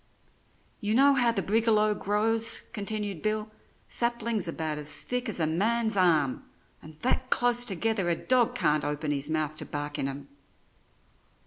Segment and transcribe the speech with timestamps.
[0.79, 3.51] "You know how the brigalow grows," continued Bill;
[3.87, 6.43] "saplings about as thick as a man's arm,
[6.81, 10.27] and that close together a dog can't open his mouth to bark in 'em.